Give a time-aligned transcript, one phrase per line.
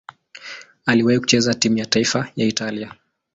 [0.85, 2.93] Aliwahi kucheza timu ya taifa ya Italia.